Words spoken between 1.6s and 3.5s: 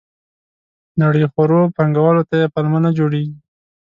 پانګوالو ته یې پلمه نه جوړېږي.